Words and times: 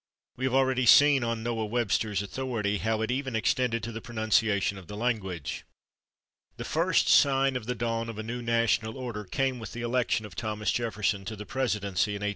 We 0.35 0.45
have 0.45 0.53
already 0.55 0.87
seen, 0.87 1.23
on 1.23 1.43
Noah 1.43 1.67
Webster's 1.67 2.23
authority, 2.23 2.79
how 2.79 3.01
it 3.03 3.11
even 3.11 3.35
extended 3.35 3.83
to 3.83 3.91
the 3.91 4.01
pronunciation 4.01 4.79
of 4.79 4.87
the 4.87 4.97
language. 4.97 5.63
The 6.57 6.65
first 6.65 7.07
sign 7.07 7.55
of 7.55 7.67
the 7.67 7.75
dawn 7.75 8.09
of 8.09 8.17
a 8.17 8.23
new 8.23 8.41
national 8.41 8.97
order 8.97 9.25
came 9.25 9.59
with 9.59 9.73
the 9.73 9.83
election 9.83 10.25
of 10.25 10.33
Thomas 10.33 10.71
Jefferson 10.71 11.23
to 11.25 11.35
the 11.35 11.45
Presidency 11.45 12.13
in 12.15 12.23
1800. 12.23 12.29